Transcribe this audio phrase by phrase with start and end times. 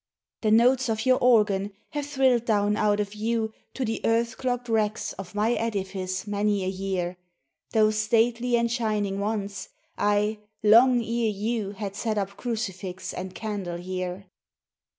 [0.41, 4.67] "The notes of your organ have thrilled down out of view To the earth clogged
[4.67, 7.17] wrecks of my edifice many a year,
[7.73, 14.25] Though stately and shining once—ay, long ere you Had set up crucifix and candle here.